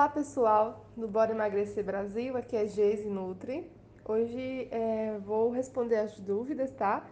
Olá 0.00 0.08
pessoal 0.08 0.86
do 0.96 1.06
Bora 1.06 1.32
Emagrecer 1.32 1.84
Brasil, 1.84 2.34
aqui 2.34 2.56
é 2.56 2.66
Geise 2.66 3.06
Nutri. 3.06 3.70
Hoje 4.02 4.66
é, 4.70 5.18
vou 5.18 5.50
responder 5.50 5.96
as 5.96 6.18
dúvidas, 6.18 6.70
tá? 6.70 7.06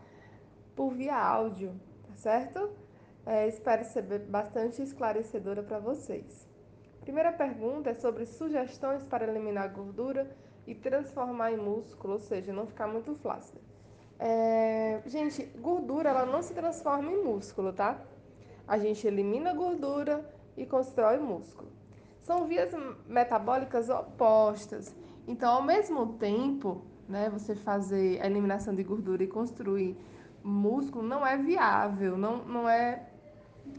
Por 0.75 0.95
via 0.95 1.15
áudio, 1.15 1.79
tá 2.07 2.15
certo? 2.15 2.71
É, 3.27 3.47
espero 3.47 3.85
ser 3.85 4.01
bastante 4.21 4.81
esclarecedora 4.81 5.63
para 5.63 5.79
vocês. 5.79 6.49
Primeira 7.03 7.31
pergunta 7.31 7.91
é 7.91 7.95
sobre 7.95 8.25
sugestões 8.25 9.05
para 9.05 9.29
eliminar 9.29 9.71
gordura 9.71 10.35
e 10.67 10.75
transformar 10.75 11.53
em 11.53 11.59
músculo, 11.59 12.15
ou 12.15 12.21
seja, 12.21 12.55
não 12.55 12.67
ficar 12.67 12.87
muito 12.87 13.15
flácida. 13.17 13.61
É, 14.19 15.03
gente, 15.05 15.45
gordura 15.61 16.09
ela 16.09 16.25
não 16.25 16.41
se 16.41 16.55
transforma 16.55 17.13
em 17.13 17.23
músculo, 17.23 17.71
tá? 17.71 18.01
A 18.67 18.79
gente 18.79 19.07
elimina 19.07 19.53
gordura 19.53 20.25
e 20.57 20.65
constrói 20.65 21.19
músculo. 21.19 21.77
São 22.29 22.47
vias 22.47 22.71
metabólicas 23.07 23.89
opostas. 23.89 24.95
Então, 25.27 25.51
ao 25.51 25.63
mesmo 25.63 26.19
tempo, 26.19 26.83
né, 27.09 27.31
você 27.31 27.55
fazer 27.55 28.21
a 28.21 28.27
eliminação 28.27 28.75
de 28.75 28.83
gordura 28.83 29.25
e 29.25 29.27
construir 29.27 29.97
músculo 30.45 31.09
não 31.09 31.27
é 31.27 31.39
viável, 31.39 32.19
não, 32.19 32.45
não 32.45 32.69
é 32.69 33.09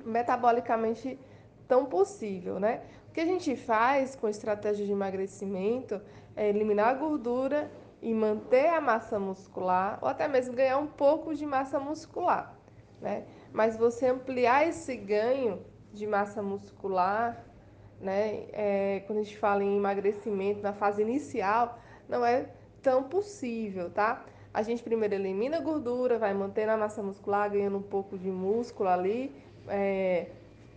metabolicamente 0.03 1.20
tão 1.67 1.85
possível, 1.85 2.59
né? 2.59 2.81
O 3.08 3.12
que 3.12 3.22
a 3.22 3.25
gente 3.25 3.55
faz 3.55 4.16
com 4.16 4.27
estratégia 4.27 4.84
de 4.84 4.94
emagrecimento 4.94 6.02
é 6.36 6.50
eliminar 6.50 6.88
a 6.88 6.94
gordura 6.95 7.72
e 8.02 8.11
manter 8.16 8.70
a 8.70 8.81
massa 8.81 9.20
muscular, 9.20 10.00
ou 10.02 10.08
até 10.08 10.27
mesmo 10.27 10.55
ganhar 10.55 10.80
um 10.80 10.88
pouco 10.88 11.36
de 11.36 11.45
massa 11.45 11.80
muscular, 11.80 12.58
né? 13.00 13.25
Mas 13.53 13.77
você 13.77 14.08
ampliar 14.08 14.67
esse 14.67 14.95
ganho 14.95 15.63
de 15.94 16.08
massa 16.08 16.41
muscular 16.41 17.45
né? 18.00 18.45
É, 18.53 19.03
quando 19.05 19.19
a 19.19 19.23
gente 19.23 19.38
fala 19.38 19.64
em 19.64 19.78
emagrecimento 19.78 20.61
na 20.61 20.73
fase 20.73 21.02
inicial, 21.02 21.80
não 22.08 22.25
é 22.25 22.47
tão 22.81 23.03
possível, 23.03 23.89
tá? 23.89 24.25
A 24.53 24.61
gente 24.64 24.81
primeiro 24.81 25.14
elimina 25.14 25.58
a 25.58 25.61
gordura, 25.61 26.17
vai 26.17 26.33
mantendo 26.33 26.72
a 26.72 26.77
massa 26.77 27.03
muscular, 27.03 27.52
ganhando 27.52 27.77
um 27.77 27.81
pouco 27.83 28.17
de 28.17 28.30
músculo 28.30 28.89
ali, 28.89 29.31
é, 29.67 30.27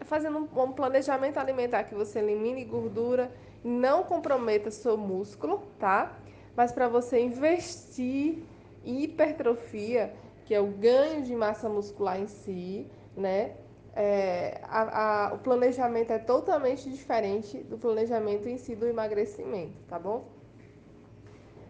fazendo 0.01 0.39
um, 0.39 0.63
um 0.63 0.73
planejamento 0.73 1.39
alimentar 1.39 1.85
que 1.85 1.95
você 1.95 2.19
elimine 2.19 2.65
gordura, 2.65 3.31
não 3.65 4.03
comprometa 4.03 4.71
seu 4.71 4.97
músculo, 4.97 5.63
tá? 5.79 6.13
Mas 6.57 6.73
para 6.73 6.89
você 6.89 7.21
investir 7.21 8.43
em 8.85 9.03
hipertrofia, 9.05 10.13
que 10.45 10.55
é 10.55 10.61
o 10.61 10.67
ganho 10.67 11.23
de 11.23 11.35
massa 11.35 11.69
muscular 11.69 12.21
em 12.21 12.27
si, 12.27 12.87
né? 13.17 13.53
É, 13.95 14.61
a, 14.65 15.27
a, 15.29 15.35
o 15.35 15.39
planejamento 15.39 16.13
é 16.13 16.19
totalmente 16.19 16.89
diferente 16.91 17.59
do 17.59 17.77
planejamento 17.77 18.49
em 18.49 18.57
si 18.57 18.75
do 18.75 18.87
emagrecimento, 18.87 19.79
tá 19.87 19.99
bom? 19.99 20.29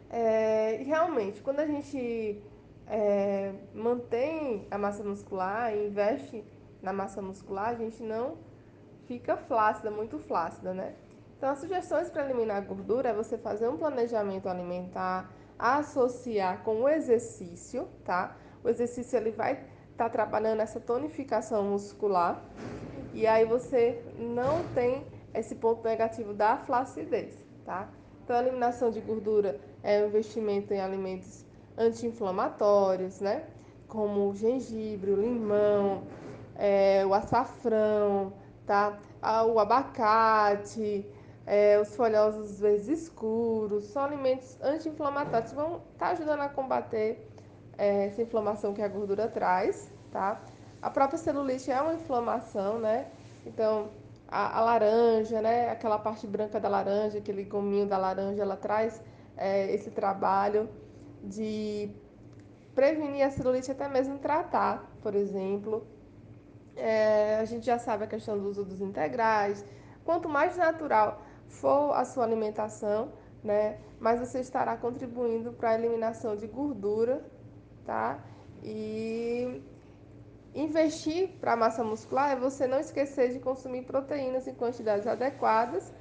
É, 0.08 0.82
realmente, 0.84 1.40
quando 1.42 1.60
a 1.60 1.66
gente 1.66 2.40
é, 2.86 3.52
mantém 3.74 4.66
a 4.70 4.78
massa 4.78 5.02
muscular 5.02 5.74
e 5.74 5.88
investe 5.88 6.44
na 6.80 6.92
massa 6.92 7.20
muscular, 7.20 7.70
a 7.70 7.74
gente 7.74 8.02
não 8.02 8.36
fica 9.06 9.36
flácida, 9.36 9.90
muito 9.90 10.18
flácida, 10.18 10.72
né? 10.72 10.94
Então, 11.36 11.50
as 11.50 11.58
sugestões 11.58 12.08
para 12.08 12.24
eliminar 12.24 12.58
a 12.58 12.60
gordura 12.60 13.08
é 13.08 13.12
você 13.12 13.36
fazer 13.36 13.66
um 13.68 13.76
planejamento 13.76 14.48
alimentar, 14.48 15.28
associar 15.58 16.62
com 16.62 16.82
o 16.82 16.88
exercício, 16.88 17.88
tá? 18.04 18.36
O 18.62 18.68
exercício 18.68 19.16
ele 19.16 19.32
vai 19.32 19.64
está 19.92 20.08
trabalhando 20.08 20.60
essa 20.60 20.80
tonificação 20.80 21.64
muscular 21.64 22.42
e 23.14 23.26
aí 23.26 23.44
você 23.44 24.02
não 24.18 24.64
tem 24.74 25.06
esse 25.34 25.54
ponto 25.54 25.84
negativo 25.84 26.32
da 26.32 26.56
flacidez, 26.56 27.34
tá? 27.64 27.88
Então, 28.24 28.36
a 28.36 28.40
eliminação 28.40 28.90
de 28.90 29.00
gordura 29.00 29.60
é 29.82 30.02
um 30.02 30.08
investimento 30.08 30.72
em 30.72 30.80
alimentos 30.80 31.44
anti-inflamatórios, 31.76 33.20
né? 33.20 33.44
Como 33.88 34.30
o 34.30 34.34
gengibre, 34.34 35.10
o 35.10 35.16
limão, 35.16 36.04
é, 36.56 37.04
o 37.06 37.12
açafrão, 37.12 38.32
tá? 38.66 38.98
Ah, 39.20 39.44
o 39.44 39.58
abacate, 39.58 41.06
é, 41.46 41.78
os 41.80 41.94
folhosos 41.94 42.60
verdes 42.60 42.88
escuros, 42.88 43.84
são 43.84 44.04
alimentos 44.04 44.56
anti-inflamatórios 44.62 45.50
que 45.50 45.56
vão 45.56 45.82
estar 45.92 46.06
tá 46.06 46.08
ajudando 46.12 46.40
a 46.40 46.48
combater 46.48 47.31
é, 47.82 48.06
essa 48.06 48.22
inflamação 48.22 48.72
que 48.72 48.80
a 48.80 48.86
gordura 48.86 49.26
traz, 49.26 49.90
tá? 50.12 50.40
A 50.80 50.88
própria 50.88 51.18
celulite 51.18 51.68
é 51.68 51.80
uma 51.80 51.94
inflamação, 51.94 52.78
né? 52.78 53.08
Então, 53.44 53.88
a, 54.28 54.58
a, 54.58 54.60
laranja, 54.60 55.42
né? 55.42 55.68
Aquela 55.68 55.98
parte 55.98 56.24
branca 56.24 56.60
da 56.60 56.68
laranja, 56.68 57.18
aquele 57.18 57.42
gominho 57.42 57.86
da 57.86 57.98
laranja, 57.98 58.40
ela 58.40 58.56
traz 58.56 59.02
é, 59.36 59.72
esse 59.74 59.90
trabalho 59.90 60.68
de 61.24 61.90
prevenir 62.72 63.26
a 63.26 63.30
celulite 63.30 63.72
até 63.72 63.88
mesmo 63.88 64.16
tratar, 64.18 64.88
por 65.02 65.16
exemplo. 65.16 65.84
É, 66.76 67.38
a 67.40 67.44
gente 67.44 67.66
já 67.66 67.80
sabe 67.80 68.04
a 68.04 68.06
questão 68.06 68.38
do 68.38 68.48
uso 68.48 68.64
dos 68.64 68.80
integrais. 68.80 69.64
Quanto 70.04 70.28
mais 70.28 70.56
natural 70.56 71.20
for 71.48 71.94
a 71.94 72.04
sua 72.04 72.22
alimentação, 72.22 73.12
né, 73.42 73.78
mais 73.98 74.20
você 74.20 74.38
estará 74.38 74.76
contribuindo 74.76 75.52
para 75.52 75.70
a 75.70 75.74
eliminação 75.74 76.36
de 76.36 76.46
gordura 76.46 77.20
tá? 77.84 78.18
E 78.62 79.62
investir 80.54 81.30
para 81.40 81.56
massa 81.56 81.82
muscular 81.82 82.32
é 82.32 82.36
você 82.36 82.66
não 82.66 82.78
esquecer 82.78 83.32
de 83.32 83.40
consumir 83.40 83.82
proteínas 83.82 84.46
em 84.46 84.54
quantidades 84.54 85.06
adequadas, 85.06 85.92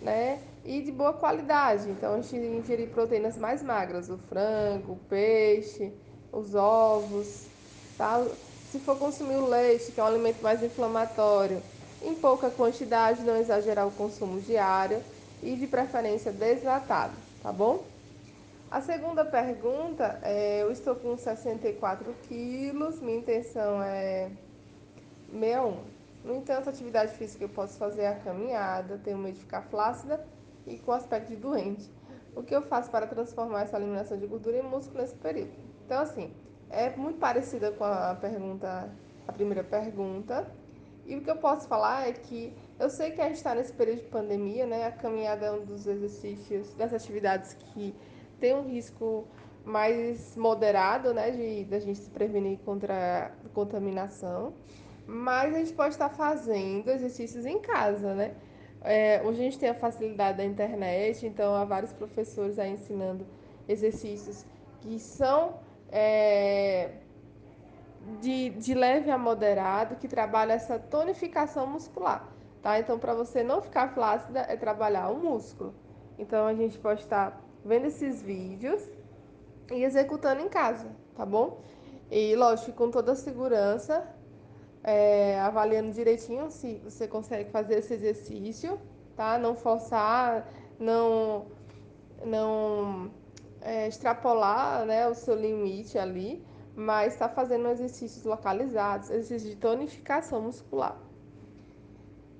né? 0.00 0.42
E 0.64 0.82
de 0.82 0.92
boa 0.92 1.12
qualidade. 1.12 1.88
Então, 1.90 2.14
a 2.14 2.20
gente 2.20 2.36
ingerir 2.36 2.90
proteínas 2.90 3.36
mais 3.38 3.62
magras, 3.62 4.10
o 4.10 4.18
frango, 4.18 4.92
o 4.92 4.96
peixe, 4.96 5.92
os 6.32 6.54
ovos, 6.54 7.50
tá? 7.96 8.26
Se 8.64 8.80
for 8.80 8.98
consumir 8.98 9.36
o 9.36 9.46
leite, 9.46 9.92
que 9.92 10.00
é 10.00 10.02
um 10.02 10.06
alimento 10.06 10.42
mais 10.42 10.62
inflamatório, 10.62 11.62
em 12.00 12.14
pouca 12.14 12.50
quantidade, 12.50 13.22
não 13.24 13.36
exagerar 13.36 13.86
o 13.86 13.92
consumo 13.92 14.40
diário 14.40 15.04
e 15.42 15.56
de 15.56 15.66
preferência 15.66 16.32
desnatado, 16.32 17.16
tá 17.40 17.52
bom? 17.52 17.99
A 18.70 18.80
segunda 18.80 19.24
pergunta 19.24 20.20
é: 20.22 20.62
eu 20.62 20.70
estou 20.70 20.94
com 20.94 21.16
64 21.16 22.14
quilos, 22.22 23.00
minha 23.00 23.18
intenção 23.18 23.82
é 23.82 24.30
61. 25.32 25.76
No 26.24 26.36
entanto, 26.36 26.68
a 26.68 26.70
atividade 26.70 27.12
física 27.14 27.38
que 27.38 27.44
eu 27.46 27.48
posso 27.48 27.76
fazer 27.78 28.02
é 28.02 28.08
a 28.08 28.14
caminhada, 28.14 29.00
tenho 29.02 29.18
medo 29.18 29.34
de 29.34 29.40
ficar 29.40 29.62
flácida 29.62 30.24
e 30.66 30.78
com 30.78 30.92
aspecto 30.92 31.30
de 31.30 31.36
doente. 31.36 31.90
O 32.36 32.44
que 32.44 32.54
eu 32.54 32.62
faço 32.62 32.90
para 32.90 33.08
transformar 33.08 33.62
essa 33.62 33.76
eliminação 33.76 34.16
de 34.16 34.26
gordura 34.26 34.58
em 34.58 34.62
músculo 34.62 35.00
nesse 35.00 35.16
período? 35.16 35.50
Então, 35.84 36.00
assim, 36.00 36.32
é 36.68 36.90
muito 36.90 37.18
parecida 37.18 37.72
com 37.72 37.82
a 37.82 38.14
pergunta, 38.14 38.88
a 39.26 39.32
primeira 39.32 39.64
pergunta. 39.64 40.46
E 41.06 41.16
o 41.16 41.22
que 41.22 41.30
eu 41.30 41.38
posso 41.38 41.66
falar 41.66 42.06
é 42.06 42.12
que 42.12 42.54
eu 42.78 42.88
sei 42.88 43.10
que 43.10 43.20
a 43.20 43.24
gente 43.24 43.38
está 43.38 43.52
nesse 43.52 43.72
período 43.72 44.02
de 44.02 44.08
pandemia, 44.08 44.64
né? 44.64 44.86
A 44.86 44.92
caminhada 44.92 45.46
é 45.46 45.50
um 45.50 45.64
dos 45.64 45.88
exercícios, 45.88 46.72
das 46.74 46.94
atividades 46.94 47.54
que 47.54 47.92
tem 48.40 48.54
um 48.54 48.62
risco 48.62 49.26
mais 49.64 50.36
moderado, 50.36 51.12
né, 51.12 51.30
de 51.30 51.64
da 51.64 51.78
gente 51.78 51.98
se 51.98 52.10
prevenir 52.10 52.58
contra 52.64 53.32
a 53.44 53.48
contaminação, 53.50 54.54
mas 55.06 55.54
a 55.54 55.58
gente 55.58 55.72
pode 55.74 55.90
estar 55.90 56.08
fazendo 56.08 56.90
exercícios 56.90 57.44
em 57.44 57.60
casa, 57.60 58.14
né? 58.14 58.34
É, 58.82 59.20
hoje 59.22 59.40
a 59.40 59.44
gente 59.44 59.58
tem 59.58 59.68
a 59.68 59.74
facilidade 59.74 60.38
da 60.38 60.44
internet, 60.44 61.26
então 61.26 61.54
há 61.54 61.64
vários 61.64 61.92
professores 61.92 62.58
aí 62.58 62.72
ensinando 62.72 63.26
exercícios 63.68 64.46
que 64.80 64.98
são 64.98 65.58
é, 65.92 66.90
de, 68.20 68.50
de 68.50 68.74
leve 68.74 69.10
a 69.10 69.18
moderado, 69.18 69.96
que 69.96 70.08
trabalham 70.08 70.54
essa 70.54 70.78
tonificação 70.78 71.66
muscular, 71.66 72.26
tá? 72.62 72.78
Então, 72.78 72.98
para 72.98 73.14
você 73.14 73.42
não 73.42 73.60
ficar 73.60 73.88
flácida, 73.88 74.40
é 74.48 74.56
trabalhar 74.56 75.10
o 75.10 75.18
músculo. 75.18 75.74
Então, 76.18 76.46
a 76.46 76.54
gente 76.54 76.78
pode 76.78 77.02
estar 77.02 77.38
vendo 77.64 77.86
esses 77.86 78.22
vídeos 78.22 78.82
e 79.70 79.84
executando 79.84 80.40
em 80.40 80.48
casa, 80.48 80.88
tá 81.14 81.24
bom? 81.24 81.60
E 82.10 82.34
lógico, 82.34 82.72
com 82.72 82.90
toda 82.90 83.12
a 83.12 83.14
segurança, 83.14 84.06
é, 84.82 85.38
avaliando 85.40 85.92
direitinho 85.92 86.50
se 86.50 86.80
você 86.84 87.06
consegue 87.06 87.50
fazer 87.50 87.78
esse 87.78 87.94
exercício, 87.94 88.80
tá? 89.14 89.38
Não 89.38 89.54
forçar, 89.54 90.48
não, 90.78 91.46
não 92.24 93.10
é, 93.60 93.86
extrapolar 93.86 94.84
né, 94.86 95.06
o 95.06 95.14
seu 95.14 95.34
limite 95.34 95.98
ali, 95.98 96.44
mas 96.74 97.12
está 97.12 97.28
fazendo 97.28 97.68
exercícios 97.68 98.24
localizados, 98.24 99.10
exercícios 99.10 99.50
de 99.50 99.56
tonificação 99.56 100.40
muscular. 100.42 100.96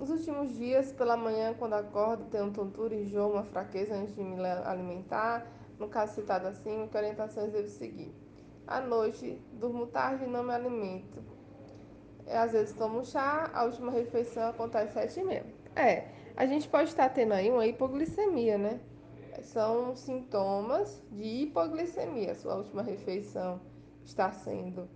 Nos 0.01 0.09
últimos 0.09 0.57
dias, 0.57 0.93
pela 0.93 1.15
manhã, 1.15 1.55
quando 1.59 1.75
acordo, 1.75 2.25
tenho 2.31 2.51
tontura, 2.51 2.95
enjoo, 2.95 3.33
uma 3.33 3.43
fraqueza 3.45 3.95
antes 3.95 4.15
de 4.15 4.25
me 4.25 4.43
alimentar. 4.43 5.47
No 5.79 5.89
caso 5.89 6.15
citado 6.15 6.47
acima, 6.47 6.87
que 6.87 6.97
orientações 6.97 7.53
devo 7.53 7.69
seguir? 7.69 8.11
À 8.67 8.81
noite, 8.81 9.39
durmo 9.53 9.87
tarde 9.87 10.25
e 10.25 10.27
não 10.27 10.43
me 10.43 10.55
alimento. 10.55 11.23
Às 12.27 12.53
vezes 12.53 12.75
tomo 12.75 13.05
chá, 13.05 13.51
a 13.53 13.65
última 13.65 13.93
refeição 13.93 14.49
acontece 14.49 14.99
às 14.99 15.13
sete 15.13 15.21
e 15.21 15.25
meia. 15.25 15.47
É, 15.77 16.09
a 16.35 16.47
gente 16.47 16.67
pode 16.67 16.89
estar 16.89 17.11
tendo 17.11 17.35
aí 17.35 17.51
uma 17.51 17.67
hipoglicemia, 17.67 18.57
né? 18.57 18.81
São 19.43 19.95
sintomas 19.95 21.03
de 21.13 21.43
hipoglicemia. 21.43 22.35
Sua 22.35 22.55
última 22.55 22.81
refeição 22.81 23.61
está 24.03 24.33
sendo 24.33 24.89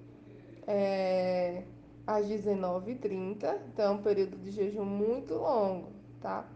é, 0.66 1.62
às 2.06 2.26
19h30, 2.26 3.58
então 3.72 3.84
é 3.84 3.90
um 3.90 4.02
período 4.02 4.36
de 4.36 4.50
jejum 4.50 4.84
muito 4.84 5.34
longo, 5.34 5.92
tá? 6.20 6.46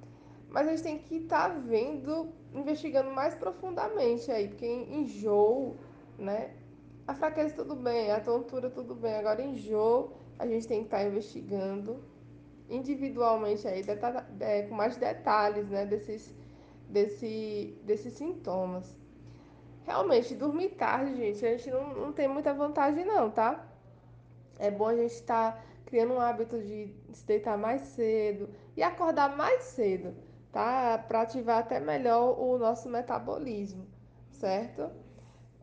Mas 0.48 0.66
a 0.66 0.70
gente 0.70 0.82
tem 0.82 0.98
que 0.98 1.16
estar 1.16 1.50
tá 1.50 1.58
vendo, 1.58 2.28
investigando 2.54 3.10
mais 3.10 3.34
profundamente 3.34 4.30
aí, 4.30 4.48
porque 4.48 4.66
enjoo, 4.66 5.76
né? 6.18 6.54
A 7.06 7.14
fraqueza 7.14 7.54
tudo 7.54 7.74
bem, 7.74 8.10
a 8.10 8.20
tontura 8.20 8.68
tudo 8.68 8.94
bem, 8.94 9.14
agora 9.14 9.42
enjoo 9.42 10.12
a 10.38 10.46
gente 10.46 10.68
tem 10.68 10.80
que 10.80 10.86
estar 10.86 10.98
tá 10.98 11.04
investigando 11.04 12.00
individualmente 12.68 13.66
aí, 13.66 13.82
é, 14.40 14.62
com 14.62 14.74
mais 14.74 14.96
detalhes, 14.96 15.68
né, 15.68 15.86
desses, 15.86 16.34
desse, 16.88 17.76
desses 17.84 18.12
sintomas. 18.12 18.96
Realmente, 19.84 20.34
dormir 20.34 20.70
tarde, 20.70 21.16
gente, 21.16 21.44
a 21.46 21.56
gente 21.56 21.70
não, 21.70 21.94
não 21.94 22.12
tem 22.12 22.28
muita 22.28 22.52
vantagem 22.52 23.04
não, 23.06 23.30
tá? 23.30 23.66
É 24.58 24.70
bom 24.70 24.88
a 24.88 24.96
gente 24.96 25.12
estar 25.12 25.52
tá 25.52 25.62
criando 25.86 26.14
um 26.14 26.20
hábito 26.20 26.60
de 26.60 26.92
se 27.12 27.24
deitar 27.26 27.56
mais 27.56 27.82
cedo 27.82 28.48
e 28.76 28.82
acordar 28.82 29.36
mais 29.36 29.62
cedo, 29.62 30.14
tá? 30.52 30.98
Para 31.08 31.22
ativar 31.22 31.58
até 31.58 31.80
melhor 31.80 32.38
o 32.38 32.58
nosso 32.58 32.88
metabolismo, 32.88 33.86
certo? 34.32 34.90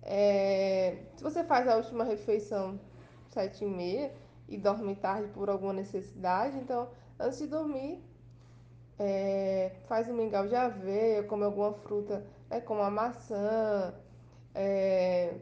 É, 0.02 0.98
se 1.16 1.24
você 1.24 1.44
faz 1.44 1.68
a 1.68 1.76
última 1.78 2.04
refeição 2.04 2.80
sete 3.30 3.66
e 3.66 3.68
meia 3.68 4.12
e 4.48 4.58
dorme 4.58 4.96
tarde 4.96 5.28
por 5.30 5.50
alguma 5.50 5.74
necessidade, 5.74 6.58
então 6.58 6.90
antes 7.20 7.40
de 7.40 7.48
dormir 7.48 8.04
é, 8.98 9.72
faz 9.88 10.08
um 10.10 10.14
mingau 10.14 10.48
de 10.48 10.56
aveia, 10.56 11.24
come 11.24 11.44
alguma 11.44 11.74
fruta, 11.74 12.26
né, 12.50 12.62
como 12.62 12.82
a 12.82 12.90
maçã, 12.90 13.94
é, 14.54 15.34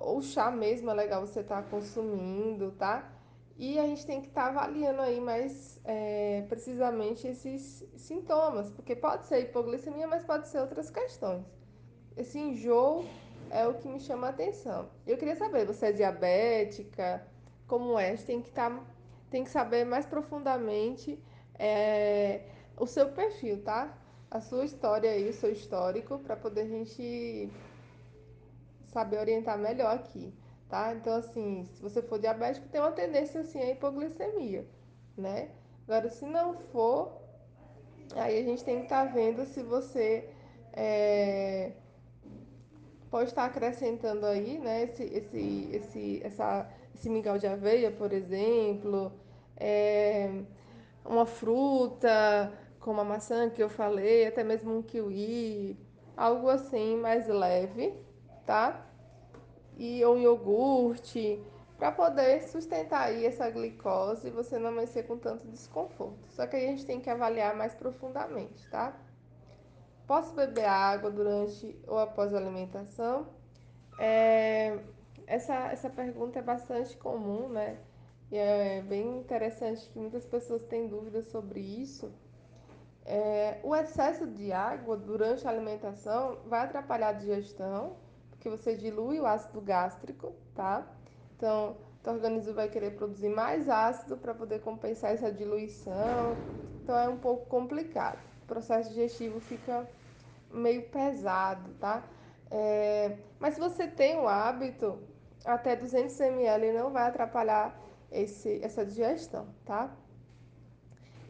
o 0.00 0.22
chá 0.22 0.50
mesmo 0.50 0.90
é 0.90 0.94
legal 0.94 1.20
você 1.20 1.40
estar 1.40 1.62
tá 1.62 1.68
consumindo, 1.68 2.72
tá? 2.72 3.12
E 3.56 3.78
a 3.78 3.86
gente 3.86 4.06
tem 4.06 4.22
que 4.22 4.28
estar 4.28 4.44
tá 4.44 4.48
avaliando 4.48 5.02
aí 5.02 5.20
mais 5.20 5.78
é, 5.84 6.46
precisamente 6.48 7.28
esses 7.28 7.86
sintomas, 7.94 8.70
porque 8.70 8.96
pode 8.96 9.26
ser 9.26 9.40
hipoglicemia, 9.42 10.06
mas 10.06 10.24
pode 10.24 10.48
ser 10.48 10.60
outras 10.60 10.90
questões. 10.90 11.44
Esse 12.16 12.38
enjoo 12.38 13.04
é 13.50 13.66
o 13.66 13.74
que 13.74 13.86
me 13.86 14.00
chama 14.00 14.28
a 14.28 14.30
atenção. 14.30 14.88
Eu 15.06 15.18
queria 15.18 15.36
saber, 15.36 15.66
você 15.66 15.86
é 15.86 15.92
diabética? 15.92 17.26
Como 17.66 17.98
é? 17.98 18.08
A 18.08 18.14
gente 18.14 18.24
tem 18.24 18.40
que, 18.40 18.50
tá, 18.50 18.82
tem 19.30 19.44
que 19.44 19.50
saber 19.50 19.84
mais 19.84 20.06
profundamente 20.06 21.22
é, 21.58 22.46
o 22.78 22.86
seu 22.86 23.10
perfil, 23.10 23.62
tá? 23.62 23.94
A 24.30 24.40
sua 24.40 24.64
história 24.64 25.10
aí, 25.10 25.28
o 25.28 25.34
seu 25.34 25.52
histórico, 25.52 26.18
para 26.20 26.34
poder 26.34 26.62
a 26.62 26.68
gente 26.68 27.50
saber 28.90 29.18
orientar 29.18 29.58
melhor 29.58 29.94
aqui, 29.94 30.32
tá? 30.68 30.92
Então, 30.94 31.14
assim, 31.14 31.64
se 31.64 31.82
você 31.82 32.02
for 32.02 32.18
diabético, 32.18 32.68
tem 32.68 32.80
uma 32.80 32.92
tendência, 32.92 33.40
assim, 33.40 33.60
a 33.60 33.70
hipoglicemia, 33.70 34.66
né? 35.16 35.50
Agora, 35.86 36.08
se 36.10 36.24
não 36.24 36.54
for, 36.54 37.12
aí 38.14 38.38
a 38.38 38.42
gente 38.42 38.64
tem 38.64 38.78
que 38.78 38.82
estar 38.84 39.06
tá 39.06 39.12
vendo 39.12 39.44
se 39.46 39.62
você 39.62 40.28
é, 40.72 41.72
pode 43.10 43.30
estar 43.30 43.44
acrescentando 43.44 44.24
aí, 44.26 44.58
né, 44.58 44.84
esse, 44.84 45.02
esse, 45.04 45.68
esse, 45.72 46.20
essa, 46.24 46.68
esse 46.94 47.10
mingau 47.10 47.38
de 47.38 47.46
aveia, 47.46 47.90
por 47.90 48.12
exemplo, 48.12 49.12
é, 49.56 50.30
uma 51.04 51.26
fruta, 51.26 52.52
como 52.78 53.00
a 53.00 53.04
maçã 53.04 53.50
que 53.50 53.62
eu 53.62 53.68
falei, 53.68 54.26
até 54.26 54.44
mesmo 54.44 54.76
um 54.76 54.82
kiwi, 54.82 55.76
algo 56.16 56.48
assim 56.48 56.96
mais 56.96 57.26
leve, 57.26 57.94
tá? 58.50 58.84
E 59.78 60.04
um 60.04 60.18
iogurte, 60.18 61.40
para 61.78 61.92
poder 61.92 62.42
sustentar 62.42 63.02
aí 63.02 63.24
essa 63.24 63.48
glicose 63.48 64.26
e 64.26 64.30
você 64.32 64.58
não 64.58 64.70
amanhecer 64.70 65.06
com 65.06 65.16
tanto 65.16 65.46
desconforto. 65.46 66.26
Só 66.30 66.48
que 66.48 66.56
aí 66.56 66.66
a 66.66 66.70
gente 66.70 66.84
tem 66.84 67.00
que 67.00 67.08
avaliar 67.08 67.54
mais 67.56 67.74
profundamente, 67.74 68.68
tá? 68.68 68.92
Posso 70.04 70.34
beber 70.34 70.64
água 70.64 71.12
durante 71.12 71.78
ou 71.86 71.96
após 71.96 72.34
a 72.34 72.38
alimentação? 72.38 73.28
É, 74.00 74.80
essa, 75.28 75.54
essa 75.70 75.88
pergunta 75.88 76.40
é 76.40 76.42
bastante 76.42 76.96
comum, 76.96 77.48
né? 77.48 77.78
E 78.32 78.36
é 78.36 78.82
bem 78.82 79.20
interessante 79.20 79.88
que 79.90 79.98
muitas 79.98 80.26
pessoas 80.26 80.64
têm 80.64 80.88
dúvidas 80.88 81.28
sobre 81.28 81.60
isso. 81.60 82.12
É, 83.06 83.60
o 83.62 83.76
excesso 83.76 84.26
de 84.26 84.52
água 84.52 84.96
durante 84.96 85.46
a 85.46 85.50
alimentação 85.50 86.38
vai 86.46 86.64
atrapalhar 86.64 87.10
a 87.10 87.12
digestão, 87.12 87.96
porque 88.40 88.48
você 88.48 88.74
dilui 88.74 89.20
o 89.20 89.26
ácido 89.26 89.60
gástrico, 89.60 90.32
tá? 90.54 90.86
Então, 91.36 91.76
o 92.02 92.10
organismo 92.10 92.54
vai 92.54 92.70
querer 92.70 92.92
produzir 92.96 93.28
mais 93.28 93.68
ácido 93.68 94.16
para 94.16 94.32
poder 94.32 94.62
compensar 94.62 95.12
essa 95.12 95.30
diluição. 95.30 96.34
Então, 96.82 96.96
é 96.98 97.06
um 97.06 97.18
pouco 97.18 97.44
complicado. 97.46 98.18
O 98.42 98.46
processo 98.46 98.88
digestivo 98.88 99.40
fica 99.40 99.86
meio 100.50 100.88
pesado, 100.88 101.70
tá? 101.74 102.02
É, 102.50 103.18
mas 103.38 103.54
se 103.54 103.60
você 103.60 103.86
tem 103.86 104.16
o 104.16 104.26
hábito, 104.26 104.98
até 105.44 105.76
200 105.76 106.18
ml 106.18 106.72
não 106.72 106.90
vai 106.90 107.08
atrapalhar 107.08 107.78
esse, 108.10 108.58
essa 108.64 108.86
digestão, 108.86 109.46
tá? 109.66 109.94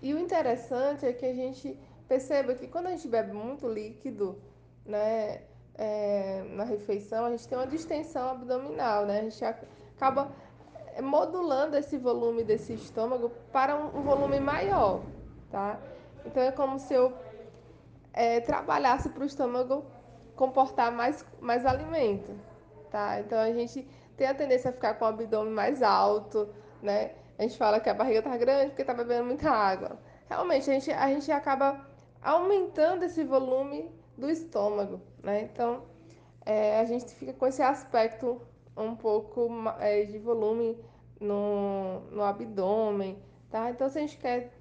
E 0.00 0.14
o 0.14 0.18
interessante 0.18 1.04
é 1.04 1.12
que 1.12 1.26
a 1.26 1.34
gente 1.34 1.76
perceba 2.06 2.54
que 2.54 2.68
quando 2.68 2.86
a 2.86 2.90
gente 2.90 3.08
bebe 3.08 3.32
muito 3.32 3.68
líquido, 3.68 4.40
né, 4.86 5.49
é, 5.80 6.42
na 6.50 6.64
refeição, 6.64 7.24
a 7.24 7.30
gente 7.30 7.48
tem 7.48 7.56
uma 7.56 7.66
distensão 7.66 8.28
abdominal, 8.28 9.06
né? 9.06 9.20
A 9.20 9.22
gente 9.22 9.42
acaba 9.96 10.30
modulando 11.02 11.74
esse 11.74 11.96
volume 11.96 12.44
desse 12.44 12.74
estômago 12.74 13.32
para 13.50 13.74
um, 13.74 13.98
um 13.98 14.02
volume 14.02 14.38
maior, 14.38 15.00
tá? 15.50 15.80
Então 16.26 16.42
é 16.42 16.52
como 16.52 16.78
se 16.78 16.92
eu 16.92 17.14
é, 18.12 18.40
trabalhasse 18.40 19.08
para 19.08 19.22
o 19.22 19.26
estômago 19.26 19.86
comportar 20.36 20.92
mais, 20.92 21.24
mais 21.40 21.64
alimento, 21.64 22.30
tá? 22.90 23.18
Então 23.20 23.38
a 23.38 23.50
gente 23.50 23.88
tem 24.18 24.26
a 24.26 24.34
tendência 24.34 24.68
a 24.68 24.74
ficar 24.74 24.94
com 24.94 25.06
o 25.06 25.08
abdômen 25.08 25.54
mais 25.54 25.82
alto, 25.82 26.46
né? 26.82 27.12
A 27.38 27.42
gente 27.42 27.56
fala 27.56 27.80
que 27.80 27.88
a 27.88 27.94
barriga 27.94 28.20
tá 28.20 28.36
grande 28.36 28.72
porque 28.72 28.84
tá 28.84 28.92
bebendo 28.92 29.24
muita 29.24 29.50
água. 29.50 29.98
Realmente, 30.28 30.70
a 30.70 30.74
gente, 30.74 30.90
a 30.92 31.08
gente 31.08 31.32
acaba 31.32 31.88
aumentando 32.22 33.02
esse 33.02 33.24
volume 33.24 33.90
do 34.20 34.30
estômago, 34.30 35.00
né? 35.22 35.42
Então, 35.42 35.82
é, 36.44 36.78
a 36.78 36.84
gente 36.84 37.14
fica 37.14 37.32
com 37.32 37.46
esse 37.46 37.62
aspecto 37.62 38.40
um 38.76 38.94
pouco 38.94 39.48
é, 39.78 40.04
de 40.04 40.18
volume 40.18 40.78
no, 41.20 42.00
no 42.10 42.22
abdômen, 42.22 43.18
tá? 43.50 43.70
Então, 43.70 43.88
se 43.88 43.98
a 43.98 44.00
gente 44.02 44.18
quer 44.18 44.52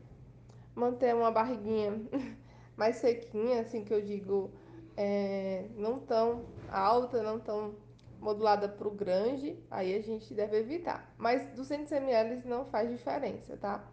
manter 0.75 1.13
uma 1.13 1.31
barriguinha 1.31 2.01
mais 2.75 2.97
sequinha, 2.97 3.61
assim 3.61 3.83
que 3.83 3.93
eu 3.93 4.01
digo, 4.01 4.51
é, 4.97 5.65
não 5.75 5.99
tão 5.99 6.45
alta, 6.71 7.21
não 7.21 7.39
tão 7.39 7.75
modulada 8.19 8.67
para 8.67 8.87
o 8.87 8.91
grande, 8.91 9.57
aí 9.71 9.95
a 9.95 10.01
gente 10.01 10.33
deve 10.33 10.57
evitar. 10.57 11.13
Mas 11.17 11.49
200 11.55 11.91
ml 11.91 12.41
não 12.45 12.65
faz 12.65 12.89
diferença, 12.89 13.55
tá? 13.57 13.85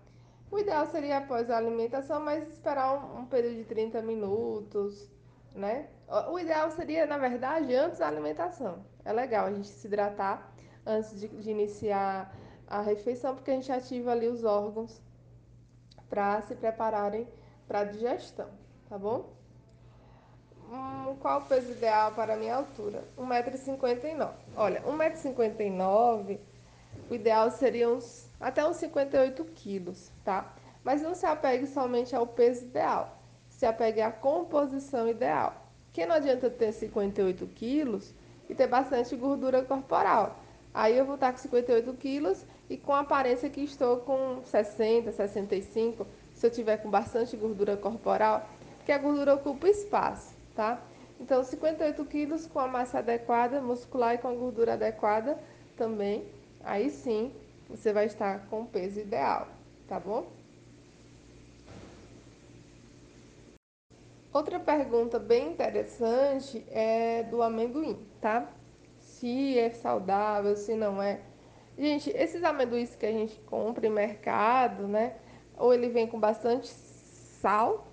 O 0.51 0.59
ideal 0.59 0.87
seria 0.87 1.19
após 1.19 1.51
a 1.51 1.57
alimentação, 1.57 2.21
mas 2.21 2.49
esperar 2.49 2.95
um, 2.95 3.21
um 3.21 3.27
período 3.27 3.57
de 3.57 3.65
30 3.65 4.01
minutos, 4.03 5.11
né? 5.57 5.89
O 6.31 6.39
ideal 6.39 6.71
seria, 6.71 7.07
na 7.07 7.19
verdade, 7.19 7.75
antes 7.75 7.99
da 7.99 8.07
alimentação. 8.07 8.85
É 9.05 9.13
legal 9.13 9.47
a 9.47 9.53
gente 9.53 9.67
se 9.67 9.87
hidratar 9.87 10.53
antes 10.85 11.19
de, 11.19 11.27
de 11.29 11.51
iniciar 11.51 12.33
a 12.67 12.81
refeição, 12.81 13.35
porque 13.35 13.51
a 13.51 13.55
gente 13.55 13.73
ativa 13.73 14.13
ali 14.13 14.29
os 14.29 14.45
órgãos 14.45 15.01
para 16.09 16.41
se 16.43 16.55
prepararem 16.55 17.27
para 17.67 17.81
a 17.81 17.85
digestão 17.85 18.49
tá 18.89 18.99
bom? 18.99 19.31
Hum, 20.71 21.17
qual 21.21 21.41
o 21.41 21.45
peso 21.45 21.71
ideal 21.73 22.13
para 22.13 22.35
a 22.35 22.37
minha 22.37 22.57
altura? 22.57 23.05
1,59m. 23.17 24.31
Olha, 24.57 24.83
1,59m, 24.83 26.41
o 27.09 27.15
ideal 27.15 27.51
seria 27.51 27.89
uns, 27.89 28.29
até 28.41 28.67
uns 28.67 28.77
58 28.77 29.45
quilos, 29.47 30.11
tá? 30.25 30.55
Mas 30.83 31.03
não 31.03 31.15
se 31.15 31.27
apegue 31.27 31.67
somente 31.67 32.15
ao 32.15 32.27
peso 32.27 32.65
ideal, 32.65 33.16
se 33.57 33.65
apegue 33.65 34.01
à 34.01 34.11
composição 34.11 35.09
ideal. 35.09 35.55
Porque 35.87 36.05
não 36.05 36.17
adianta 36.17 36.51
ter 36.51 36.73
58 36.73 37.47
quilos 37.55 38.15
e 38.49 38.55
ter 38.55 38.67
bastante 38.67 39.17
gordura 39.17 39.63
corporal. 39.63 40.39
Aí 40.75 40.97
eu 40.97 41.07
vou 41.07 41.15
estar 41.15 41.33
com 41.33 41.39
58 41.39 41.91
quilos 41.95 42.45
e 42.69 42.77
com 42.77 42.93
a 42.93 43.01
aparência 43.01 43.49
que 43.49 43.63
estou 43.63 43.99
com 43.99 44.43
60, 44.45 45.11
65, 45.11 46.07
se 46.35 46.47
eu 46.47 46.51
tiver 46.51 46.77
com 46.77 46.91
bastante 46.91 47.35
gordura 47.35 47.79
corporal, 47.79 48.47
que 48.85 48.93
a 48.93 48.99
gordura 48.99 49.35
ocupa 49.35 49.69
espaço, 49.69 50.35
tá? 50.55 50.79
Então, 51.19 51.43
58 51.43 52.05
quilos 52.05 52.47
com 52.47 52.61
a 52.61 52.69
massa 52.69 52.99
adequada, 52.99 53.63
muscular 53.63 54.17
e 54.17 54.19
com 54.19 54.29
a 54.29 54.35
gordura 54.35 54.75
adequada 54.75 55.39
também, 55.79 56.27
aí 56.63 56.91
sim 56.91 57.33
você 57.71 57.91
vai 57.91 58.05
estar 58.05 58.47
com 58.51 58.61
o 58.61 58.67
peso 58.67 59.01
ideal, 59.01 59.49
tá 59.89 59.99
bom? 59.99 60.36
Outra 64.37 64.61
pergunta 64.61 65.19
bem 65.19 65.49
interessante 65.49 66.63
é 66.71 67.23
do 67.23 67.41
amendoim, 67.41 68.07
tá? 68.21 68.47
Se 68.99 69.59
é 69.59 69.71
saudável, 69.71 70.55
se 70.55 70.75
não 70.75 71.03
é. 71.03 71.23
Gente, 71.79 72.11
esses 72.11 72.45
amendoins 72.45 72.95
que 72.95 73.07
a 73.07 73.13
gente 73.13 73.41
compra 73.47 73.87
em 73.87 73.91
mercado, 73.91 74.87
né? 74.87 75.15
Ou 75.57 75.73
ele 75.73 75.89
vem 75.89 76.07
com 76.07 76.21
bastante 76.21 76.69
sal, 76.69 77.87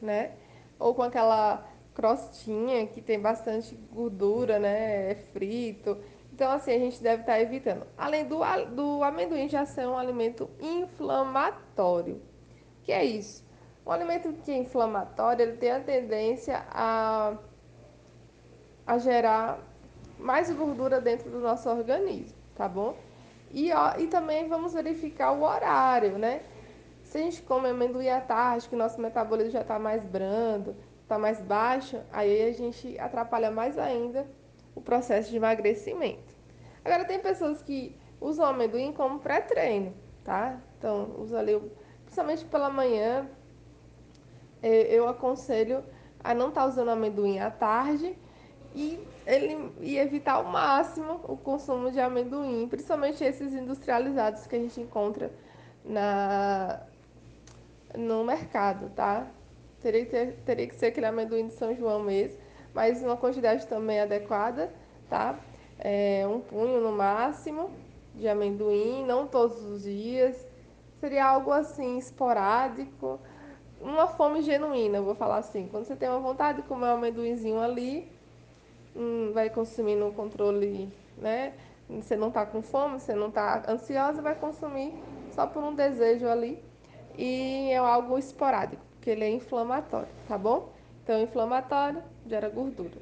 né? 0.00 0.32
Ou 0.78 0.94
com 0.94 1.02
aquela 1.02 1.70
crostinha 1.92 2.86
que 2.86 3.02
tem 3.02 3.20
bastante 3.20 3.74
gordura, 3.92 4.58
né? 4.58 5.10
É 5.10 5.14
frito. 5.34 5.98
Então, 6.32 6.50
assim, 6.50 6.72
a 6.72 6.78
gente 6.78 7.02
deve 7.02 7.24
estar 7.24 7.38
evitando. 7.38 7.86
Além 7.94 8.24
do, 8.24 8.38
do 8.74 9.02
amendoim 9.02 9.50
já 9.50 9.66
ser 9.66 9.86
um 9.86 9.98
alimento 9.98 10.48
inflamatório. 10.62 12.22
Que 12.82 12.90
é 12.90 13.04
isso? 13.04 13.44
Um 13.86 13.92
alimento 13.92 14.32
que 14.32 14.50
é 14.50 14.56
inflamatório, 14.56 15.42
ele 15.42 15.56
tem 15.56 15.70
a 15.70 15.80
tendência 15.80 16.64
a, 16.70 17.36
a 18.86 18.98
gerar 18.98 19.58
mais 20.18 20.50
gordura 20.50 21.00
dentro 21.00 21.30
do 21.30 21.38
nosso 21.38 21.68
organismo, 21.68 22.36
tá 22.54 22.66
bom? 22.68 22.96
E, 23.50 23.72
ó, 23.72 23.96
e 23.98 24.06
também 24.06 24.48
vamos 24.48 24.72
verificar 24.72 25.32
o 25.32 25.42
horário, 25.42 26.18
né? 26.18 26.42
Se 27.02 27.18
a 27.18 27.20
gente 27.20 27.42
come 27.42 27.68
amendoim 27.68 28.08
à 28.08 28.20
tarde, 28.20 28.68
que 28.68 28.74
nosso 28.74 29.00
metabolismo 29.00 29.52
já 29.52 29.60
está 29.60 29.78
mais 29.78 30.02
brando, 30.04 30.74
está 31.02 31.18
mais 31.18 31.38
baixo, 31.40 32.00
aí 32.10 32.48
a 32.48 32.52
gente 32.52 32.98
atrapalha 32.98 33.50
mais 33.50 33.78
ainda 33.78 34.26
o 34.74 34.80
processo 34.80 35.30
de 35.30 35.36
emagrecimento. 35.36 36.34
Agora, 36.84 37.04
tem 37.04 37.18
pessoas 37.20 37.62
que 37.62 37.96
usam 38.20 38.46
amendoim 38.46 38.92
como 38.92 39.20
pré-treino, 39.20 39.94
tá? 40.24 40.58
Então, 40.78 41.14
usa 41.18 41.38
ali, 41.38 41.60
principalmente 42.04 42.44
pela 42.46 42.70
manhã, 42.70 43.28
eu 44.68 45.08
aconselho 45.08 45.84
a 46.22 46.34
não 46.34 46.48
estar 46.48 46.66
usando 46.66 46.90
amendoim 46.90 47.38
à 47.38 47.50
tarde 47.50 48.16
e, 48.74 48.98
ele, 49.26 49.72
e 49.80 49.98
evitar 49.98 50.34
ao 50.34 50.44
máximo 50.44 51.20
o 51.24 51.36
consumo 51.36 51.90
de 51.90 52.00
amendoim, 52.00 52.66
principalmente 52.68 53.22
esses 53.22 53.52
industrializados 53.52 54.46
que 54.46 54.56
a 54.56 54.58
gente 54.58 54.80
encontra 54.80 55.30
na, 55.84 56.80
no 57.96 58.24
mercado, 58.24 58.90
tá? 58.90 59.26
Teria 59.80 60.04
que, 60.04 60.10
ter, 60.10 60.32
teria 60.44 60.66
que 60.66 60.74
ser 60.74 60.86
aquele 60.86 61.06
amendoim 61.06 61.46
de 61.46 61.54
São 61.54 61.74
João 61.74 62.02
mesmo, 62.02 62.38
mas 62.72 63.02
uma 63.02 63.16
quantidade 63.16 63.66
também 63.66 64.00
adequada, 64.00 64.72
tá? 65.08 65.38
É, 65.78 66.26
um 66.26 66.40
punho 66.40 66.80
no 66.80 66.92
máximo 66.92 67.70
de 68.14 68.26
amendoim, 68.26 69.04
não 69.04 69.26
todos 69.26 69.62
os 69.62 69.82
dias. 69.82 70.46
Seria 71.00 71.26
algo 71.26 71.52
assim, 71.52 71.98
esporádico, 71.98 73.20
uma 73.80 74.06
fome 74.06 74.42
genuína, 74.42 75.00
vou 75.00 75.14
falar 75.14 75.38
assim. 75.38 75.68
Quando 75.68 75.84
você 75.84 75.96
tem 75.96 76.08
uma 76.08 76.20
vontade 76.20 76.62
de 76.62 76.68
comer 76.68 76.86
um 76.86 76.94
amendoinzinho 76.94 77.60
ali, 77.60 78.10
hum, 78.96 79.32
vai 79.32 79.50
consumindo 79.50 80.06
um 80.06 80.12
controle, 80.12 80.88
né? 81.18 81.54
Você 81.88 82.16
não 82.16 82.28
está 82.28 82.46
com 82.46 82.62
fome, 82.62 82.98
você 82.98 83.14
não 83.14 83.28
está 83.28 83.62
ansiosa, 83.68 84.22
vai 84.22 84.34
consumir 84.34 84.94
só 85.32 85.46
por 85.46 85.62
um 85.62 85.74
desejo 85.74 86.26
ali. 86.26 86.62
E 87.16 87.70
é 87.70 87.76
algo 87.76 88.18
esporádico, 88.18 88.82
porque 88.94 89.10
ele 89.10 89.24
é 89.24 89.30
inflamatório, 89.30 90.08
tá 90.26 90.36
bom? 90.36 90.72
Então, 91.02 91.20
inflamatório 91.20 92.02
gera 92.26 92.48
gordura. 92.48 92.98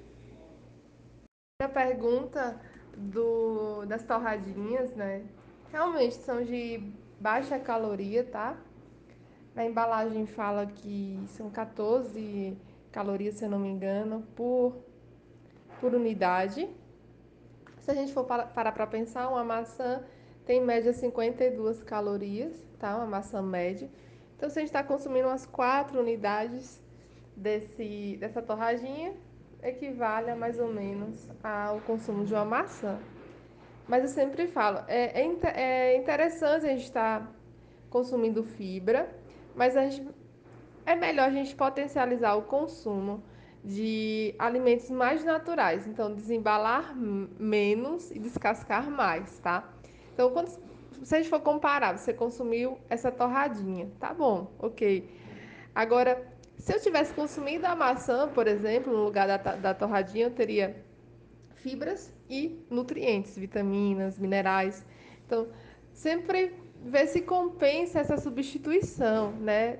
A 1.62 1.68
pergunta 1.68 2.60
do, 2.96 3.86
das 3.86 4.02
torradinhas, 4.02 4.94
né? 4.94 5.22
Realmente 5.70 6.16
são 6.16 6.44
de 6.44 6.82
baixa 7.20 7.58
caloria, 7.58 8.24
tá? 8.24 8.56
Na 9.54 9.66
embalagem 9.66 10.26
fala 10.26 10.66
que 10.66 11.18
são 11.28 11.50
14 11.50 12.56
calorias, 12.90 13.34
se 13.34 13.44
eu 13.44 13.50
não 13.50 13.58
me 13.58 13.68
engano, 13.68 14.22
por, 14.34 14.74
por 15.80 15.94
unidade. 15.94 16.68
Se 17.80 17.90
a 17.90 17.94
gente 17.94 18.12
for 18.12 18.24
parar 18.24 18.72
para 18.72 18.86
pensar, 18.86 19.28
uma 19.28 19.44
maçã 19.44 20.02
tem 20.46 20.60
em 20.60 20.64
média 20.64 20.92
52 20.92 21.82
calorias, 21.82 22.52
tá? 22.78 22.96
Uma 22.96 23.06
maçã 23.06 23.42
média. 23.42 23.90
Então, 24.36 24.48
se 24.48 24.58
a 24.58 24.62
gente 24.62 24.70
está 24.70 24.82
consumindo 24.82 25.28
umas 25.28 25.44
4 25.44 26.00
unidades 26.00 26.80
desse, 27.36 28.16
dessa 28.18 28.40
torradinha, 28.40 29.14
equivale 29.62 30.30
a 30.30 30.36
mais 30.36 30.58
ou 30.58 30.72
menos 30.72 31.28
ao 31.42 31.80
consumo 31.80 32.24
de 32.24 32.32
uma 32.32 32.44
maçã. 32.44 32.98
Mas 33.86 34.02
eu 34.02 34.08
sempre 34.08 34.46
falo, 34.46 34.80
é, 34.88 35.20
é, 35.20 35.30
é 35.54 35.96
interessante 35.96 36.66
a 36.66 36.70
gente 36.70 36.84
estar 36.84 37.20
tá 37.20 37.32
consumindo 37.90 38.42
fibra, 38.42 39.21
mas 39.54 39.74
gente, 39.74 40.06
é 40.86 40.94
melhor 40.94 41.28
a 41.28 41.32
gente 41.32 41.54
potencializar 41.54 42.34
o 42.34 42.42
consumo 42.42 43.22
de 43.64 44.34
alimentos 44.38 44.90
mais 44.90 45.24
naturais. 45.24 45.86
Então, 45.86 46.14
desembalar 46.14 46.94
menos 46.96 48.10
e 48.10 48.18
descascar 48.18 48.90
mais, 48.90 49.38
tá? 49.38 49.72
Então, 50.12 50.30
quando, 50.30 50.48
se 51.02 51.14
a 51.14 51.18
gente 51.18 51.28
for 51.30 51.40
comparar, 51.40 51.96
você 51.96 52.12
consumiu 52.12 52.78
essa 52.90 53.10
torradinha, 53.10 53.90
tá 54.00 54.12
bom, 54.12 54.50
ok. 54.58 55.08
Agora, 55.74 56.26
se 56.58 56.74
eu 56.74 56.80
tivesse 56.80 57.14
consumido 57.14 57.66
a 57.66 57.74
maçã, 57.74 58.28
por 58.28 58.46
exemplo, 58.46 58.92
no 58.92 59.04
lugar 59.04 59.26
da, 59.26 59.36
da 59.36 59.74
torradinha, 59.74 60.26
eu 60.26 60.30
teria 60.30 60.76
fibras 61.54 62.12
e 62.28 62.64
nutrientes, 62.68 63.36
vitaminas, 63.36 64.18
minerais. 64.18 64.84
Então, 65.26 65.48
sempre 65.92 66.54
ver 66.84 67.06
se 67.06 67.22
compensa 67.22 68.00
essa 68.00 68.16
substituição, 68.16 69.32
né, 69.32 69.78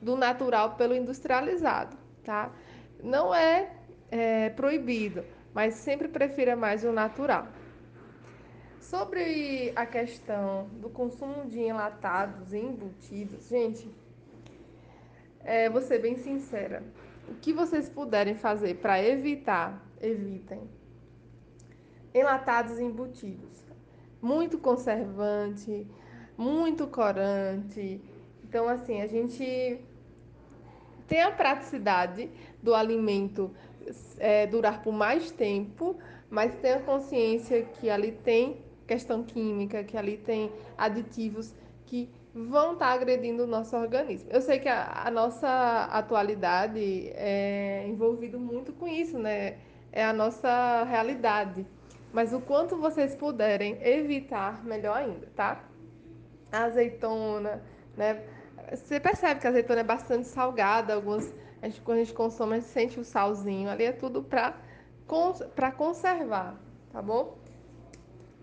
do 0.00 0.16
natural 0.16 0.76
pelo 0.76 0.94
industrializado, 0.94 1.96
tá? 2.22 2.52
Não 3.02 3.34
é, 3.34 3.72
é 4.10 4.50
proibido, 4.50 5.24
mas 5.52 5.74
sempre 5.74 6.08
prefira 6.08 6.54
mais 6.54 6.84
o 6.84 6.92
natural. 6.92 7.48
Sobre 8.80 9.72
a 9.74 9.86
questão 9.86 10.68
do 10.74 10.90
consumo 10.90 11.46
de 11.46 11.58
enlatados 11.58 12.52
e 12.52 12.58
embutidos, 12.58 13.48
gente, 13.48 13.90
é, 15.42 15.68
vou 15.68 15.80
ser 15.80 15.98
bem 15.98 16.16
sincera. 16.16 16.82
O 17.28 17.34
que 17.34 17.52
vocês 17.52 17.88
puderem 17.88 18.34
fazer 18.34 18.76
para 18.76 19.02
evitar, 19.02 19.82
evitem. 20.00 20.60
Enlatados 22.14 22.78
e 22.78 22.84
embutidos. 22.84 23.64
Muito 24.20 24.58
conservante, 24.58 25.86
muito 26.36 26.86
corante. 26.86 28.00
Então, 28.42 28.68
assim, 28.68 29.00
a 29.00 29.06
gente 29.06 29.80
tem 31.06 31.22
a 31.22 31.30
praticidade 31.30 32.30
do 32.62 32.74
alimento 32.74 33.50
é, 34.18 34.46
durar 34.46 34.82
por 34.82 34.92
mais 34.92 35.30
tempo, 35.30 35.96
mas 36.30 36.54
tem 36.56 36.72
a 36.72 36.80
consciência 36.80 37.62
que 37.62 37.90
ali 37.90 38.12
tem 38.12 38.58
questão 38.86 39.22
química, 39.22 39.82
que 39.84 39.96
ali 39.96 40.16
tem 40.16 40.50
aditivos 40.76 41.54
que 41.86 42.08
vão 42.34 42.72
estar 42.72 42.86
tá 42.86 42.92
agredindo 42.92 43.44
o 43.44 43.46
nosso 43.46 43.76
organismo. 43.76 44.28
Eu 44.30 44.40
sei 44.40 44.58
que 44.58 44.68
a, 44.68 45.02
a 45.06 45.10
nossa 45.10 45.84
atualidade 45.92 47.08
é 47.14 47.86
envolvido 47.88 48.38
muito 48.38 48.72
com 48.72 48.88
isso, 48.88 49.18
né? 49.18 49.58
É 49.92 50.04
a 50.04 50.12
nossa 50.12 50.82
realidade. 50.84 51.64
Mas 52.12 52.32
o 52.32 52.40
quanto 52.40 52.76
vocês 52.76 53.14
puderem 53.14 53.78
evitar, 53.82 54.64
melhor 54.64 54.96
ainda, 54.96 55.28
tá? 55.36 55.64
Azeitona, 56.62 57.62
né? 57.96 58.22
Você 58.72 58.98
percebe 58.98 59.40
que 59.40 59.46
a 59.46 59.50
azeitona 59.50 59.80
é 59.80 59.84
bastante 59.84 60.26
salgada, 60.28 60.94
algumas 60.94 61.32
a 61.64 61.68
gente, 61.68 61.80
quando 61.80 61.98
a 61.98 62.04
gente 62.04 62.12
consome, 62.12 62.56
a 62.56 62.58
gente 62.58 62.68
sente 62.68 63.00
o 63.00 63.04
salzinho. 63.04 63.70
Ali 63.70 63.84
é 63.84 63.92
tudo 63.92 64.22
para 64.22 64.54
para 65.54 65.70
conservar, 65.72 66.58
tá 66.92 67.00
bom? 67.00 67.38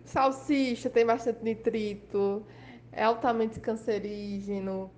Salsicha 0.06 0.90
tem 0.90 1.06
bastante 1.06 1.44
nitrito, 1.44 2.44
é 2.92 3.04
altamente 3.04 3.60
cancerígeno. 3.60 4.92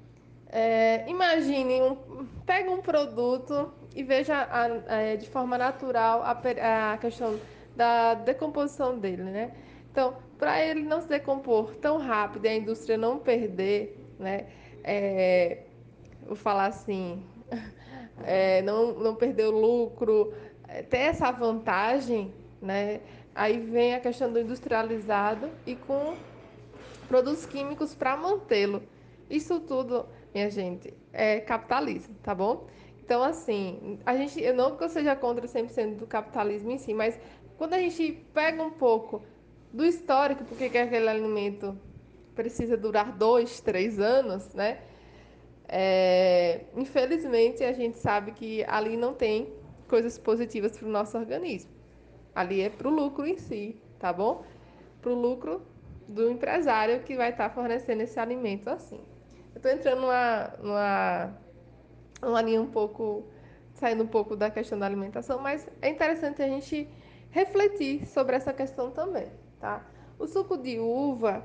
É, 0.47 1.03
imagine, 1.09 1.81
um, 1.81 2.25
pega 2.45 2.69
um 2.71 2.81
produto 2.81 3.73
e 3.95 4.03
veja 4.03 4.35
a, 4.37 4.65
a, 4.65 5.15
de 5.15 5.29
forma 5.29 5.57
natural 5.57 6.21
a, 6.21 6.93
a 6.93 6.97
questão 6.97 7.39
da 7.75 8.13
decomposição 8.13 8.97
dele, 8.99 9.23
né? 9.23 9.51
Então, 9.91 10.15
para 10.43 10.61
ele 10.61 10.81
não 10.81 10.99
se 10.99 11.07
decompor 11.07 11.73
tão 11.75 11.97
rápido 11.97 12.43
e 12.43 12.49
a 12.49 12.55
indústria 12.57 12.97
não 12.97 13.17
perder, 13.17 13.97
né? 14.19 14.47
É, 14.83 15.59
vou 16.27 16.35
falar 16.35 16.65
assim, 16.65 17.23
é, 18.25 18.61
não, 18.61 18.91
não 18.93 19.15
perder 19.15 19.45
o 19.45 19.51
lucro, 19.51 20.33
é, 20.67 20.81
ter 20.81 20.97
essa 20.97 21.31
vantagem, 21.31 22.33
né? 22.61 22.99
Aí 23.33 23.57
vem 23.57 23.95
a 23.95 24.01
questão 24.01 24.33
do 24.33 24.37
industrializado 24.37 25.49
e 25.65 25.77
com 25.77 26.17
produtos 27.07 27.45
químicos 27.45 27.95
para 27.95 28.17
mantê-lo. 28.17 28.83
Isso 29.29 29.61
tudo, 29.61 30.05
minha 30.33 30.49
gente, 30.49 30.93
é 31.13 31.39
capitalismo, 31.39 32.15
tá 32.21 32.35
bom? 32.35 32.67
Então, 33.01 33.23
assim, 33.23 33.97
a 34.05 34.17
gente, 34.17 34.41
eu 34.41 34.53
não 34.53 34.75
que 34.75 34.83
eu 34.83 34.89
seja 34.89 35.15
contra 35.15 35.47
100% 35.47 35.95
do 35.95 36.05
capitalismo 36.05 36.69
em 36.69 36.77
si, 36.77 36.93
mas 36.93 37.17
quando 37.57 37.75
a 37.75 37.79
gente 37.79 38.11
pega 38.33 38.61
um 38.61 38.71
pouco 38.71 39.21
do 39.73 39.85
histórico, 39.85 40.45
porque 40.45 40.69
que 40.69 40.77
aquele 40.77 41.09
alimento 41.09 41.77
precisa 42.35 42.77
durar 42.77 43.11
dois, 43.11 43.59
três 43.59 43.99
anos, 43.99 44.53
né? 44.53 44.79
É, 45.67 46.65
infelizmente, 46.75 47.63
a 47.63 47.73
gente 47.73 47.97
sabe 47.97 48.31
que 48.31 48.63
ali 48.65 48.95
não 48.95 49.13
tem 49.13 49.51
coisas 49.87 50.17
positivas 50.17 50.77
para 50.77 50.87
o 50.87 50.91
nosso 50.91 51.17
organismo. 51.17 51.71
Ali 52.35 52.61
é 52.61 52.69
para 52.69 52.87
o 52.87 52.91
lucro 52.91 53.25
em 53.25 53.37
si, 53.37 53.75
tá 53.99 54.13
bom? 54.13 54.43
Para 55.01 55.11
o 55.11 55.15
lucro 55.15 55.61
do 56.07 56.29
empresário 56.29 57.01
que 57.01 57.15
vai 57.15 57.31
estar 57.31 57.49
tá 57.49 57.55
fornecendo 57.55 58.03
esse 58.03 58.19
alimento 58.19 58.69
assim. 58.69 58.99
Eu 59.53 59.57
estou 59.57 59.71
entrando 59.71 60.01
numa, 60.01 60.53
numa, 60.61 61.37
numa 62.21 62.41
linha 62.41 62.61
um 62.61 62.69
pouco, 62.69 63.25
saindo 63.73 64.03
um 64.03 64.07
pouco 64.07 64.35
da 64.35 64.49
questão 64.49 64.77
da 64.77 64.85
alimentação, 64.85 65.39
mas 65.39 65.67
é 65.81 65.89
interessante 65.89 66.41
a 66.41 66.47
gente 66.47 66.87
refletir 67.29 68.07
sobre 68.07 68.35
essa 68.35 68.53
questão 68.53 68.91
também, 68.91 69.27
tá? 69.63 69.81
O 70.19 70.27
suco 70.27 70.57
de 70.57 70.77
uva, 70.77 71.41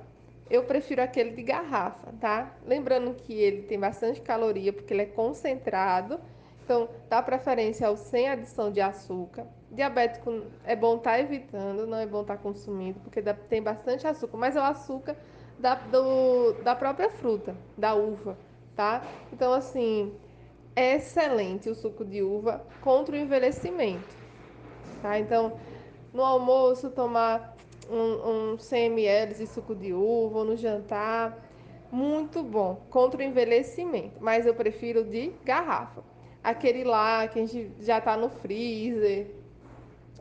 eu 0.50 0.64
prefiro 0.64 1.00
aquele 1.00 1.30
de 1.30 1.42
garrafa, 1.44 2.12
tá? 2.20 2.52
Lembrando 2.66 3.14
que 3.14 3.32
ele 3.32 3.62
tem 3.62 3.78
bastante 3.78 4.20
caloria, 4.20 4.72
porque 4.72 4.92
ele 4.92 5.02
é 5.02 5.06
concentrado, 5.06 6.18
então 6.64 6.88
dá 7.08 7.22
preferência 7.22 7.86
ao 7.86 7.96
sem 7.96 8.28
adição 8.28 8.72
de 8.72 8.80
açúcar. 8.80 9.46
Diabético 9.70 10.42
é 10.64 10.74
bom 10.74 10.96
estar 10.96 11.12
tá 11.12 11.20
evitando, 11.20 11.86
não 11.86 11.96
é 11.96 12.06
bom 12.06 12.22
estar 12.22 12.36
tá 12.36 12.42
consumindo, 12.42 12.98
porque 13.00 13.22
tem 13.48 13.62
bastante 13.62 14.04
açúcar, 14.04 14.36
mas 14.36 14.56
é 14.56 14.60
o 14.60 14.64
açúcar 14.64 15.16
da, 15.56 15.76
do, 15.76 16.54
da 16.64 16.74
própria 16.74 17.10
fruta, 17.10 17.54
da 17.76 17.94
uva, 17.94 18.36
tá? 18.74 19.00
Então, 19.32 19.52
assim, 19.52 20.12
é 20.74 20.96
excelente 20.96 21.70
o 21.70 21.74
suco 21.74 22.04
de 22.04 22.20
uva 22.20 22.66
contra 22.80 23.14
o 23.14 23.18
envelhecimento, 23.18 24.08
tá? 25.02 25.20
Então, 25.20 25.56
no 26.12 26.24
almoço, 26.24 26.90
tomar 26.90 27.57
um, 27.90 28.52
um 28.52 28.58
100 28.58 28.86
ml 28.86 29.34
de 29.34 29.46
suco 29.46 29.74
de 29.74 29.92
uva, 29.92 30.44
no 30.44 30.56
jantar, 30.56 31.44
muito 31.90 32.42
bom, 32.42 32.82
contra 32.90 33.20
o 33.20 33.22
envelhecimento, 33.22 34.16
mas 34.20 34.46
eu 34.46 34.54
prefiro 34.54 35.04
de 35.04 35.32
garrafa. 35.44 36.02
Aquele 36.42 36.84
lá 36.84 37.26
que 37.28 37.38
a 37.38 37.46
gente 37.46 37.70
já 37.80 37.98
está 37.98 38.16
no 38.16 38.28
freezer, 38.28 39.28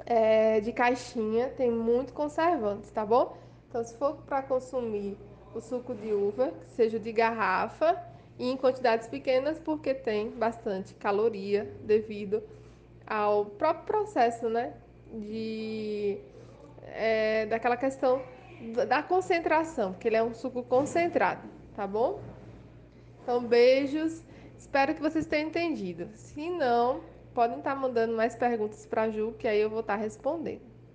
é, 0.06 0.62
de 0.62 0.72
caixinha, 0.72 1.50
tem 1.50 1.70
muito 1.70 2.14
conservantes, 2.14 2.90
tá 2.92 3.06
bom? 3.06 3.38
Então, 3.70 3.84
se 3.84 3.96
for 3.98 4.16
para 4.26 4.42
consumir 4.42 5.18
o 5.54 5.60
suco 5.60 5.94
de 5.94 6.14
uva, 6.14 6.52
que 6.62 6.72
seja 6.72 6.98
de 6.98 7.12
garrafa 7.12 8.02
e 8.40 8.50
em 8.50 8.56
quantidades 8.56 9.08
pequenas, 9.08 9.60
porque 9.60 9.94
tem 9.94 10.30
bastante 10.30 10.94
caloria 10.94 11.70
devido 11.84 12.42
ao 13.06 13.46
próprio 13.46 13.86
processo, 13.86 14.50
né? 14.50 14.74
De, 15.12 16.18
é, 16.98 17.46
daquela 17.46 17.78
questão 17.78 18.22
da 18.88 19.04
concentração, 19.04 19.94
porque 19.94 20.08
ele 20.08 20.16
é 20.16 20.24
um 20.24 20.34
suco 20.34 20.64
concentrado, 20.64 21.48
tá 21.76 21.86
bom? 21.86 22.20
Então, 23.22 23.44
beijos. 23.44 24.24
Espero 24.58 24.96
que 24.96 25.02
vocês 25.02 25.28
tenham 25.28 25.50
entendido. 25.50 26.10
Se 26.16 26.50
não, 26.50 27.02
podem 27.34 27.60
estar 27.60 27.76
mandando 27.76 28.16
mais 28.16 28.36
perguntas 28.36 28.86
para 28.88 29.04
a 29.04 29.10
Ju, 29.10 29.36
que 29.38 29.48
aí 29.48 29.60
eu 29.62 29.70
vou 29.70 29.82
estar 29.82 29.96
respondendo. 29.96 30.77